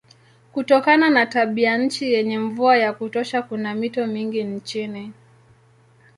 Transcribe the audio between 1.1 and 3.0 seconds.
tabianchi yenye mvua ya